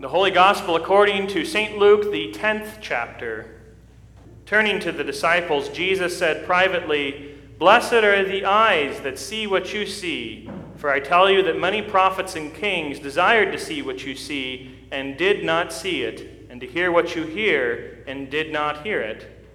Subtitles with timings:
[0.00, 1.76] The Holy Gospel according to St.
[1.76, 3.60] Luke, the 10th chapter.
[4.46, 9.84] Turning to the disciples, Jesus said privately, Blessed are the eyes that see what you
[9.84, 10.48] see.
[10.76, 14.74] For I tell you that many prophets and kings desired to see what you see
[14.90, 19.02] and did not see it, and to hear what you hear and did not hear
[19.02, 19.46] it.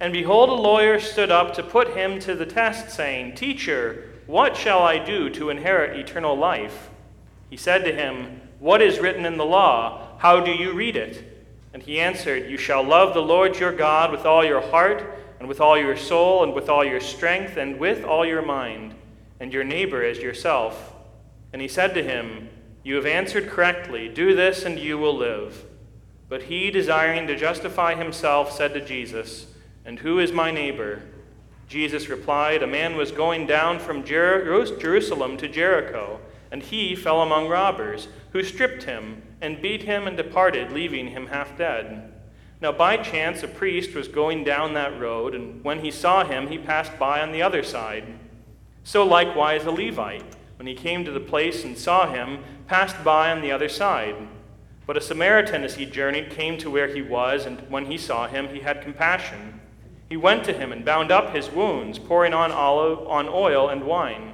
[0.00, 4.56] And behold, a lawyer stood up to put him to the test, saying, Teacher, what
[4.56, 6.88] shall I do to inherit eternal life?
[7.50, 10.16] He said to him, what is written in the law?
[10.16, 11.22] How do you read it?
[11.74, 15.46] And he answered, You shall love the Lord your God with all your heart, and
[15.46, 18.94] with all your soul, and with all your strength, and with all your mind,
[19.38, 20.94] and your neighbor as yourself.
[21.52, 22.48] And he said to him,
[22.82, 24.08] You have answered correctly.
[24.08, 25.66] Do this, and you will live.
[26.30, 29.44] But he, desiring to justify himself, said to Jesus,
[29.84, 31.02] And who is my neighbor?
[31.68, 34.42] Jesus replied, A man was going down from Jer-
[34.78, 36.18] Jerusalem to Jericho
[36.54, 41.26] and he fell among robbers, who stripped him and beat him and departed, leaving him
[41.26, 42.12] half dead.
[42.60, 46.46] Now, by chance, a priest was going down that road, and when he saw him,
[46.46, 48.04] he passed by on the other side.
[48.84, 53.32] So likewise, a Levite, when he came to the place and saw him, passed by
[53.32, 54.14] on the other side.
[54.86, 58.28] But a Samaritan, as he journeyed, came to where he was, and when he saw
[58.28, 59.60] him, he had compassion.
[60.08, 63.82] He went to him and bound up his wounds, pouring on olive, on oil and
[63.82, 64.33] wine.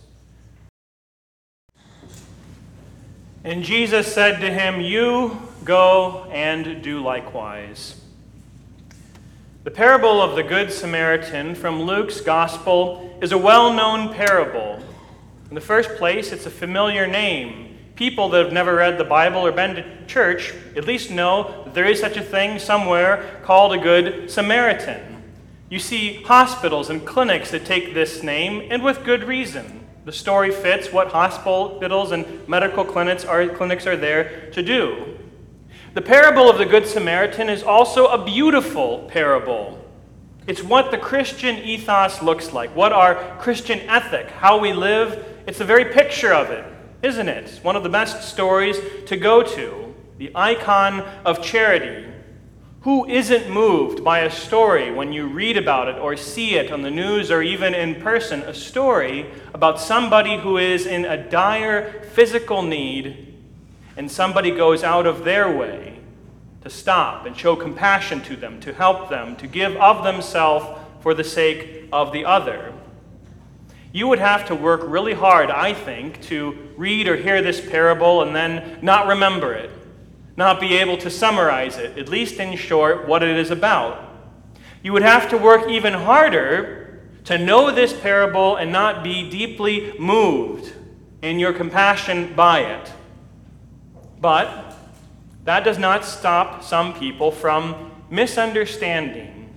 [3.43, 7.99] And Jesus said to him, You go and do likewise.
[9.63, 14.79] The parable of the Good Samaritan from Luke's Gospel is a well known parable.
[15.49, 17.77] In the first place, it's a familiar name.
[17.95, 21.73] People that have never read the Bible or been to church at least know that
[21.73, 25.23] there is such a thing somewhere called a Good Samaritan.
[25.69, 29.80] You see hospitals and clinics that take this name, and with good reason.
[30.03, 35.17] The story fits what hospitals and medical clinics are, clinics are there to do.
[35.93, 39.77] The parable of the Good Samaritan is also a beautiful parable.
[40.47, 45.23] It's what the Christian ethos looks like, what our Christian ethic, how we live.
[45.45, 46.65] It's the very picture of it,
[47.03, 47.59] isn't it?
[47.61, 49.93] One of the best stories to go to.
[50.17, 52.10] The icon of charity,
[52.81, 56.81] who isn't moved by a story when you read about it or see it on
[56.81, 58.41] the news or even in person?
[58.41, 63.37] A story about somebody who is in a dire physical need
[63.97, 65.99] and somebody goes out of their way
[66.63, 70.65] to stop and show compassion to them, to help them, to give of themselves
[71.01, 72.73] for the sake of the other.
[73.93, 78.23] You would have to work really hard, I think, to read or hear this parable
[78.23, 79.69] and then not remember it
[80.37, 84.09] not be able to summarize it, at least in short, what it is about.
[84.83, 89.93] You would have to work even harder to know this parable and not be deeply
[89.99, 90.73] moved
[91.21, 92.91] in your compassion by it.
[94.19, 94.75] But
[95.43, 99.53] that does not stop some people from misunderstanding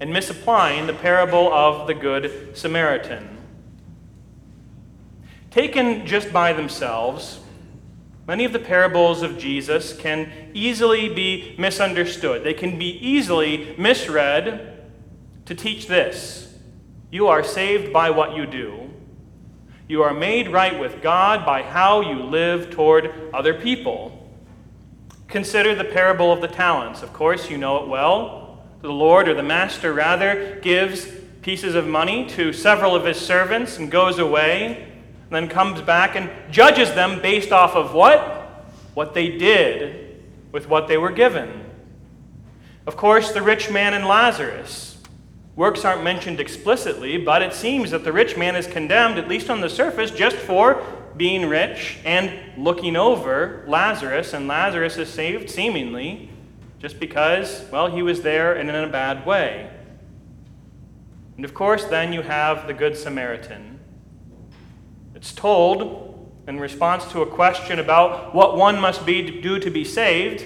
[0.00, 3.36] and misapplying the parable of the Good Samaritan.
[5.50, 7.40] Taken just by themselves,
[8.28, 12.44] Many of the parables of Jesus can easily be misunderstood.
[12.44, 14.84] They can be easily misread
[15.46, 16.54] to teach this
[17.10, 18.90] You are saved by what you do.
[19.88, 24.30] You are made right with God by how you live toward other people.
[25.26, 27.02] Consider the parable of the talents.
[27.02, 28.62] Of course, you know it well.
[28.82, 31.06] The Lord, or the master rather, gives
[31.40, 34.97] pieces of money to several of his servants and goes away
[35.30, 38.64] then comes back and judges them based off of what?
[38.94, 40.22] What they did
[40.52, 41.66] with what they were given.
[42.86, 44.96] Of course, the rich man and Lazarus.
[45.56, 49.50] Works aren't mentioned explicitly, but it seems that the rich man is condemned, at least
[49.50, 50.82] on the surface, just for
[51.16, 56.30] being rich and looking over Lazarus, and Lazarus is saved seemingly
[56.78, 59.68] just because, well, he was there and in a bad way.
[61.36, 63.77] And of course, then you have the Good Samaritan
[65.18, 69.84] it's told in response to a question about what one must be do to be
[69.84, 70.42] saved.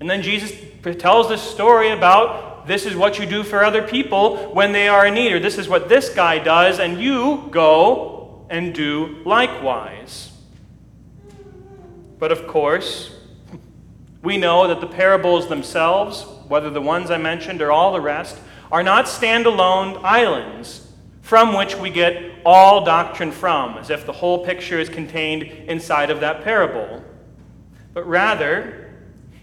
[0.00, 0.52] And then Jesus
[0.98, 5.06] tells this story about this is what you do for other people when they are
[5.06, 10.32] in need, or this is what this guy does, and you go and do likewise.
[12.18, 13.14] But of course,
[14.24, 18.38] we know that the parables themselves whether the ones I mentioned or all the rest,
[18.72, 20.90] are not standalone islands
[21.20, 26.08] from which we get all doctrine from, as if the whole picture is contained inside
[26.08, 27.04] of that parable.
[27.92, 28.90] But rather,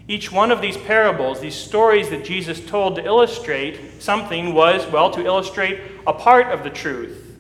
[0.08, 5.12] each one of these parables, these stories that Jesus told to illustrate something, was, well,
[5.12, 7.38] to illustrate a part of the truth.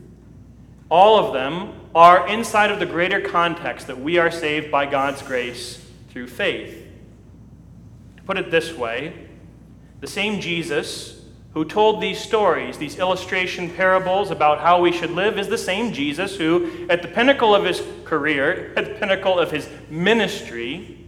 [0.91, 5.23] All of them are inside of the greater context that we are saved by God's
[5.23, 6.85] grace through faith.
[8.17, 9.29] To put it this way,
[9.99, 11.24] the same Jesus
[11.55, 15.93] who told these stories, these illustration parables about how we should live, is the same
[15.93, 20.99] Jesus who, at the pinnacle of his career, at the pinnacle of his ministry,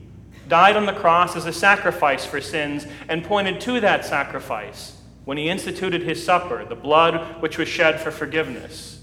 [0.47, 4.95] died on the cross as a sacrifice for sins and pointed to that sacrifice
[5.25, 9.01] when he instituted his supper, the blood which was shed for forgiveness,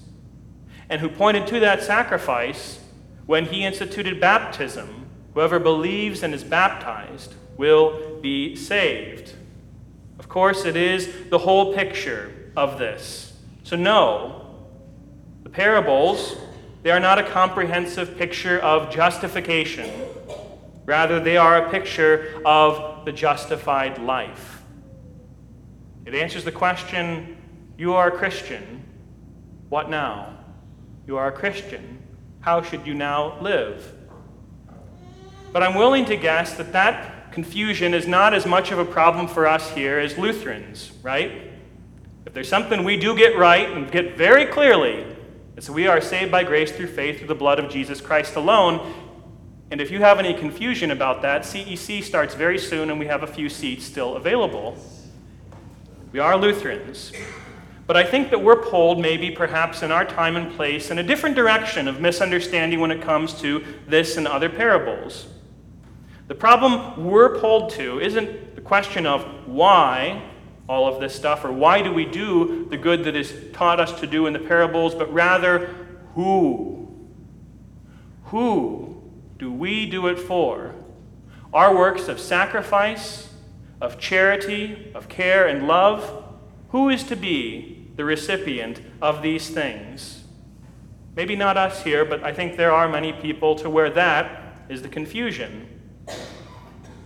[0.88, 2.80] and who pointed to that sacrifice
[3.26, 5.10] when he instituted baptism.
[5.34, 9.34] Whoever believes and is baptized will be saved.
[10.18, 13.32] Of course, it is the whole picture of this.
[13.62, 14.64] So, no,
[15.42, 16.36] the parables,
[16.82, 19.90] they are not a comprehensive picture of justification.
[20.84, 24.62] Rather, they are a picture of the justified life.
[26.04, 27.38] It answers the question
[27.78, 28.84] you are a Christian.
[29.68, 30.38] What now?
[31.06, 32.02] You are a Christian.
[32.40, 33.94] How should you now live?
[35.52, 39.26] But I'm willing to guess that that confusion is not as much of a problem
[39.26, 41.50] for us here as Lutherans, right?
[42.24, 45.04] If there's something we do get right and get very clearly,
[45.56, 48.94] it's we are saved by grace through faith through the blood of Jesus Christ alone.
[49.72, 53.24] And if you have any confusion about that, CEC starts very soon and we have
[53.24, 54.78] a few seats still available.
[56.12, 57.12] We are Lutherans.
[57.88, 61.02] But I think that we're pulled, maybe perhaps in our time and place, in a
[61.02, 65.26] different direction of misunderstanding when it comes to this and other parables.
[66.26, 70.30] The problem we're pulled to isn't the question of why
[70.68, 74.00] all of this stuff or why do we do the good that is taught us
[74.00, 75.74] to do in the parables, but rather
[76.14, 76.88] who?
[78.26, 79.02] Who
[79.38, 80.74] do we do it for?
[81.52, 83.28] Our works of sacrifice,
[83.80, 86.24] of charity, of care and love,
[86.70, 90.24] who is to be the recipient of these things?
[91.14, 94.82] Maybe not us here, but I think there are many people to where that is
[94.82, 95.73] the confusion.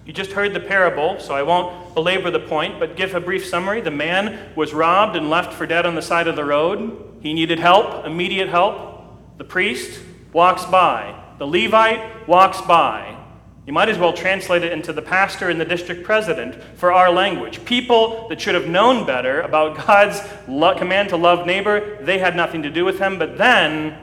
[0.09, 3.45] You just heard the parable, so I won't belabor the point, but give a brief
[3.45, 3.83] summary.
[3.83, 7.19] The man was robbed and left for dead on the side of the road.
[7.21, 9.37] He needed help, immediate help.
[9.37, 10.01] The priest
[10.33, 11.15] walks by.
[11.37, 13.19] The Levite walks by.
[13.67, 17.11] You might as well translate it into the pastor and the district president for our
[17.13, 17.63] language.
[17.67, 22.63] People that should have known better about God's command to love neighbor, they had nothing
[22.63, 23.95] to do with him, but then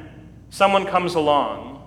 [0.52, 1.82] someone comes along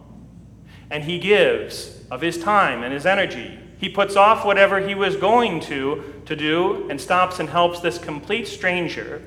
[0.91, 5.17] and he gives of his time and his energy he puts off whatever he was
[5.17, 9.23] going to to do and stops and helps this complete stranger.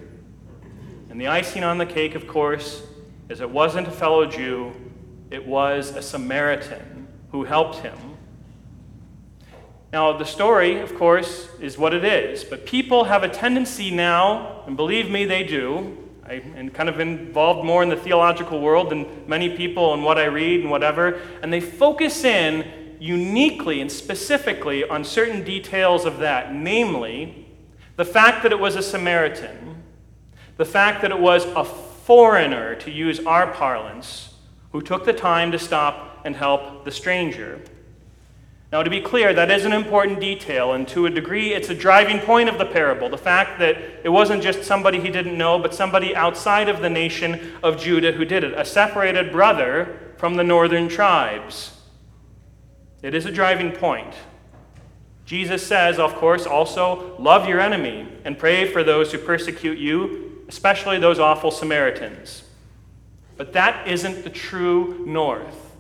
[1.10, 2.84] And the icing on the cake, of course,
[3.30, 4.74] is it wasn't a fellow Jew,
[5.30, 7.98] it was a Samaritan who helped him.
[9.94, 14.64] Now, the story, of course, is what it is, but people have a tendency now,
[14.66, 15.98] and believe me, they do.
[16.26, 20.18] I am kind of involved more in the theological world than many people and what
[20.18, 26.20] I read and whatever, and they focus in uniquely and specifically on certain details of
[26.20, 27.48] that, namely,
[27.96, 29.82] the fact that it was a Samaritan,
[30.58, 34.36] the fact that it was a foreigner, to use our parlance,
[34.72, 37.60] who took the time to stop and help the stranger.
[38.72, 41.76] Now, to be clear, that is an important detail, and to a degree, it's a
[41.76, 45.58] driving point of the parable the fact that it wasn't just somebody he didn't know,
[45.58, 50.36] but somebody outside of the nation of Judah who did it, a separated brother from
[50.36, 51.81] the northern tribes.
[53.02, 54.14] It is a driving point.
[55.26, 60.44] Jesus says, of course, also, love your enemy and pray for those who persecute you,
[60.48, 62.44] especially those awful Samaritans.
[63.38, 65.72] But that isn't the true north.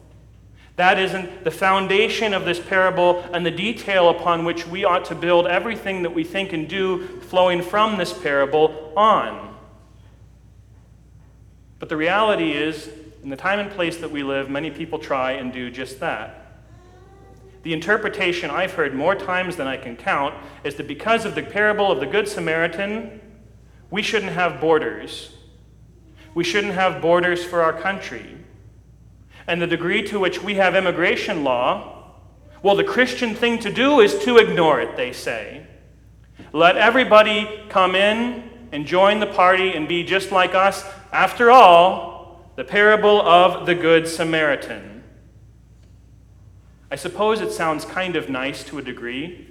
[0.78, 5.16] That isn't the foundation of this parable and the detail upon which we ought to
[5.16, 9.56] build everything that we think and do flowing from this parable on.
[11.78, 12.90] But the reality is,
[13.22, 16.41] in the time and place that we live, many people try and do just that.
[17.64, 21.44] The interpretation I've heard more times than I can count is that because of the
[21.44, 23.22] parable of the Good Samaritan,
[23.92, 25.36] we shouldn't have borders.
[26.34, 28.38] We shouldn't have borders for our country.
[29.48, 32.14] And the degree to which we have immigration law,
[32.64, 35.66] well, the Christian thing to do is to ignore it, they say.
[36.54, 40.84] Let everybody come in and join the party and be just like us.
[41.12, 44.91] After all, the parable of the Good Samaritan.
[46.92, 49.48] I suppose it sounds kind of nice to a degree.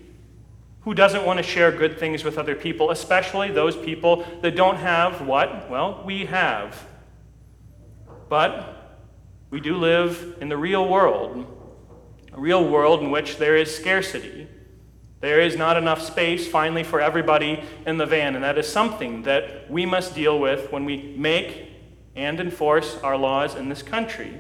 [0.83, 4.77] Who doesn't want to share good things with other people, especially those people that don't
[4.77, 5.71] have what?
[5.71, 6.87] Well, we have.
[8.29, 8.99] But
[9.49, 11.47] we do live in the real world,
[12.33, 14.47] a real world in which there is scarcity.
[15.21, 19.23] There is not enough space, finally, for everybody in the van, and that is something
[19.23, 21.69] that we must deal with when we make
[22.15, 24.33] and enforce our laws in this country.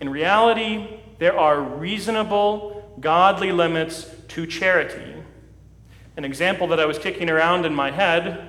[0.00, 5.14] In reality, there are reasonable, godly limits to charity.
[6.16, 8.48] An example that I was kicking around in my head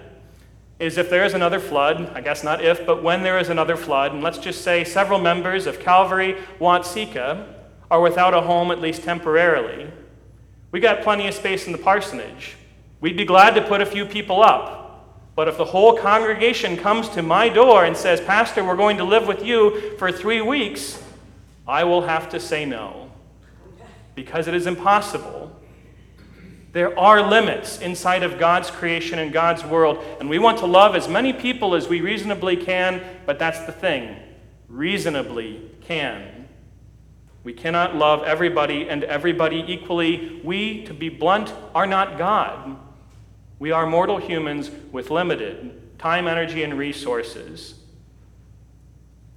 [0.80, 3.76] is if there is another flood, I guess not if, but when there is another
[3.76, 7.54] flood, and let's just say several members of Calvary Watseka
[7.92, 9.92] are without a home, at least temporarily.
[10.72, 12.56] We got plenty of space in the parsonage.
[13.02, 14.80] We'd be glad to put a few people up.
[15.36, 19.04] But if the whole congregation comes to my door and says, Pastor, we're going to
[19.04, 21.02] live with you for three weeks,
[21.70, 23.12] I will have to say no.
[24.16, 25.56] Because it is impossible.
[26.72, 30.96] There are limits inside of God's creation and God's world, and we want to love
[30.96, 34.16] as many people as we reasonably can, but that's the thing
[34.68, 36.48] reasonably can.
[37.44, 40.42] We cannot love everybody and everybody equally.
[40.44, 42.78] We, to be blunt, are not God.
[43.58, 47.76] We are mortal humans with limited time, energy, and resources.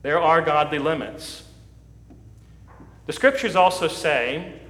[0.02, 1.44] There are godly limits.
[3.06, 4.60] The scriptures also say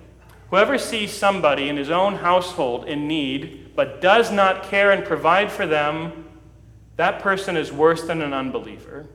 [0.50, 5.50] whoever sees somebody in his own household in need but does not care and provide
[5.50, 6.28] for them,
[6.96, 9.06] that person is worse than an unbeliever.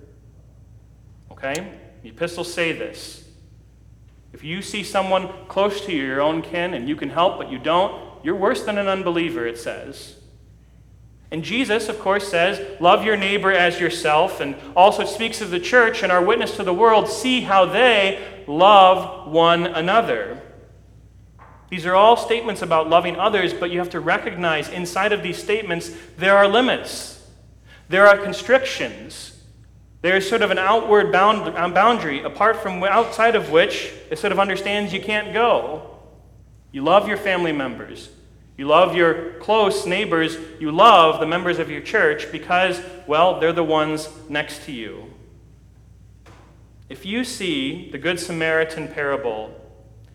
[1.32, 1.80] Okay?
[2.02, 3.24] The epistles say this.
[4.34, 7.60] If you see someone close to your own kin and you can help but you
[7.60, 10.16] don't, you're worse than an unbeliever, it says.
[11.30, 15.60] And Jesus, of course, says, Love your neighbor as yourself, and also speaks of the
[15.60, 17.10] church and our witness to the world.
[17.10, 20.42] See how they love one another.
[21.70, 25.38] These are all statements about loving others, but you have to recognize inside of these
[25.38, 27.28] statements there are limits,
[27.90, 29.34] there are constrictions.
[30.02, 34.20] There is sort of an outward bound, um, boundary, apart from outside of which it
[34.20, 35.98] sort of understands you can't go.
[36.72, 38.10] You love your family members.
[38.58, 40.38] You love your close neighbors.
[40.60, 45.12] You love the members of your church because, well, they're the ones next to you.
[46.90, 49.54] If you see the Good Samaritan parable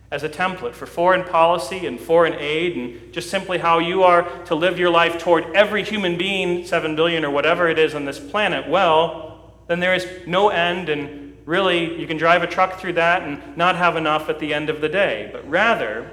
[0.09, 4.23] as a template for foreign policy and foreign aid, and just simply how you are
[4.45, 8.05] to live your life toward every human being, 7 billion or whatever it is on
[8.05, 12.79] this planet, well, then there is no end, and really you can drive a truck
[12.79, 15.29] through that and not have enough at the end of the day.
[15.31, 16.09] But rather,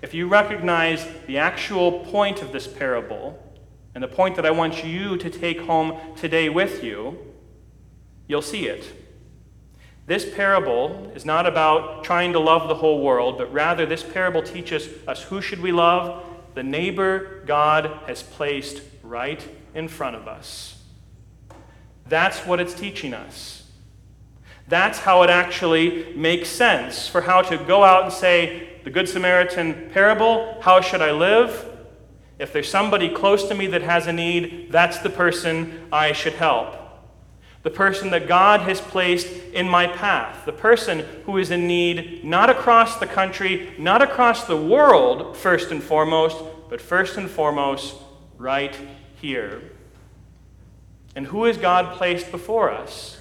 [0.00, 3.40] if you recognize the actual point of this parable,
[3.94, 7.16] and the point that I want you to take home today with you,
[8.26, 9.03] you'll see it.
[10.06, 14.42] This parable is not about trying to love the whole world, but rather this parable
[14.42, 16.24] teaches us who should we love?
[16.54, 20.82] The neighbor God has placed right in front of us.
[22.06, 23.62] That's what it's teaching us.
[24.68, 29.08] That's how it actually makes sense for how to go out and say, the Good
[29.08, 31.70] Samaritan parable, how should I live?
[32.38, 36.34] If there's somebody close to me that has a need, that's the person I should
[36.34, 36.76] help.
[37.64, 40.44] The person that God has placed in my path.
[40.44, 45.72] The person who is in need, not across the country, not across the world, first
[45.72, 46.36] and foremost,
[46.68, 47.96] but first and foremost,
[48.36, 48.78] right
[49.20, 49.62] here.
[51.16, 53.18] And who has God placed before us?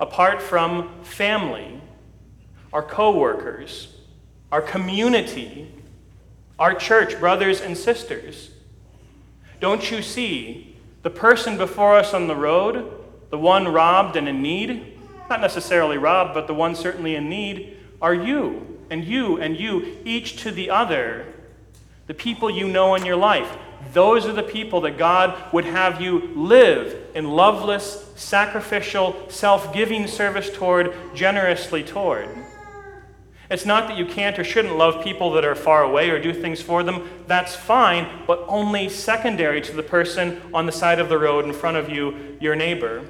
[0.00, 1.80] Apart from family,
[2.72, 3.94] our co-workers,
[4.50, 5.72] our community,
[6.58, 8.50] our church, brothers and sisters.
[9.60, 12.97] Don't you see the person before us on the road,
[13.30, 14.98] the one robbed and in need?
[15.28, 19.98] Not necessarily robbed, but the one certainly in need, are you, and you, and you,
[20.04, 21.26] each to the other,
[22.06, 23.56] the people you know in your life.
[23.92, 30.06] Those are the people that God would have you live in loveless, sacrificial, self giving
[30.06, 32.28] service toward, generously toward.
[33.50, 36.34] It's not that you can't or shouldn't love people that are far away or do
[36.34, 37.08] things for them.
[37.26, 41.54] That's fine, but only secondary to the person on the side of the road in
[41.54, 43.06] front of you, your neighbor.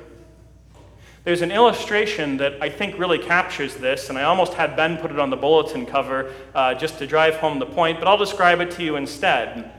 [1.29, 5.11] There's an illustration that I think really captures this, and I almost had Ben put
[5.11, 8.61] it on the bulletin cover uh, just to drive home the point, but I'll describe
[8.61, 9.71] it to you instead.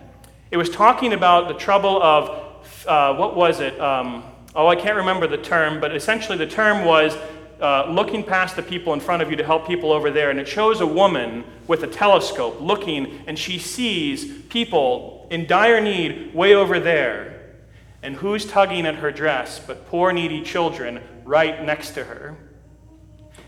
[0.52, 3.82] It was talking about the trouble of, uh, what was it?
[3.82, 7.18] Um, oh, I can't remember the term, but essentially the term was
[7.60, 10.30] uh, looking past the people in front of you to help people over there.
[10.30, 15.82] And it shows a woman with a telescope looking, and she sees people in dire
[15.82, 17.56] need way over there.
[18.04, 22.36] And who's tugging at her dress but poor, needy children right next to her?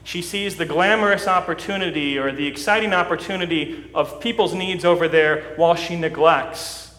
[0.03, 5.75] She sees the glamorous opportunity or the exciting opportunity of people's needs over there while
[5.75, 6.93] she neglects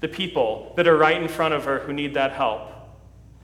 [0.00, 2.68] the people that are right in front of her who need that help.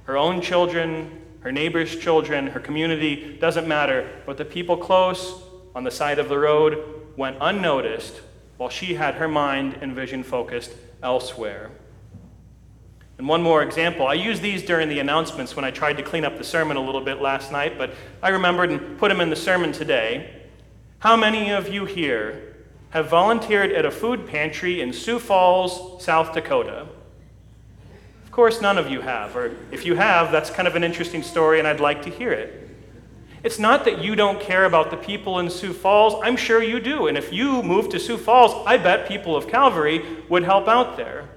[0.05, 5.41] Her own children, her neighbor's children, her community, doesn't matter, but the people close
[5.75, 6.79] on the side of the road
[7.17, 8.21] went unnoticed
[8.57, 10.73] while she had her mind and vision focused
[11.03, 11.71] elsewhere.
[13.23, 14.09] And one more example.
[14.09, 16.81] I used these during the announcements when I tried to clean up the sermon a
[16.81, 20.43] little bit last night, but I remembered and put them in the sermon today.
[20.99, 22.57] How many of you here
[22.91, 26.89] have volunteered at a food pantry in Sioux Falls, South Dakota?
[28.25, 29.37] Of course, none of you have.
[29.37, 32.33] Or if you have, that's kind of an interesting story, and I'd like to hear
[32.33, 32.71] it.
[33.45, 36.21] It's not that you don't care about the people in Sioux Falls.
[36.25, 37.07] I'm sure you do.
[37.07, 40.97] And if you moved to Sioux Falls, I bet people of Calvary would help out
[40.97, 41.29] there.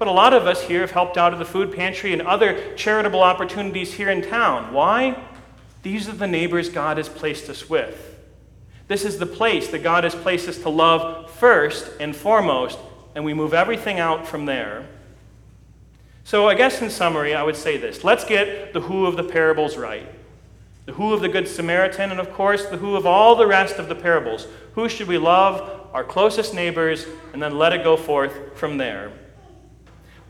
[0.00, 2.74] But a lot of us here have helped out at the food pantry and other
[2.74, 4.72] charitable opportunities here in town.
[4.72, 5.22] Why?
[5.82, 8.18] These are the neighbors God has placed us with.
[8.88, 12.78] This is the place that God has placed us to love first and foremost,
[13.14, 14.86] and we move everything out from there.
[16.24, 19.24] So, I guess in summary, I would say this let's get the who of the
[19.24, 20.08] parables right.
[20.86, 23.76] The who of the Good Samaritan, and of course, the who of all the rest
[23.76, 24.46] of the parables.
[24.76, 25.88] Who should we love?
[25.92, 27.04] Our closest neighbors,
[27.34, 29.12] and then let it go forth from there.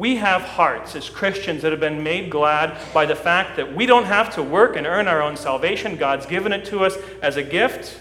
[0.00, 3.84] We have hearts as Christians that have been made glad by the fact that we
[3.84, 5.96] don't have to work and earn our own salvation.
[5.96, 8.00] God's given it to us as a gift.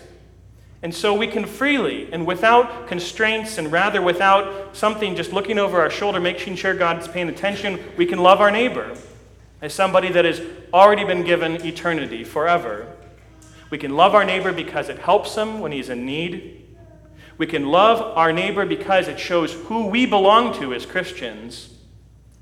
[0.82, 5.82] And so we can freely and without constraints and rather without something just looking over
[5.82, 8.96] our shoulder, making sure God's paying attention, we can love our neighbor
[9.62, 10.42] as somebody that has
[10.72, 12.96] already been given eternity forever.
[13.72, 16.66] We can love our neighbor because it helps him when he's in need.
[17.38, 21.76] We can love our neighbor because it shows who we belong to as Christians.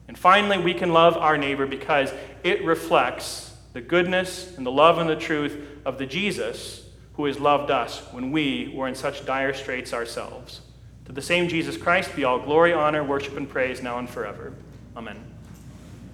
[0.08, 4.98] And finally, we can love our neighbor because it reflects the goodness and the love
[4.98, 9.26] and the truth of the Jesus who has loved us when we were in such
[9.26, 10.62] dire straits ourselves.
[11.06, 14.54] To the same Jesus Christ be all glory, honor, worship, and praise now and forever.
[14.96, 15.27] Amen.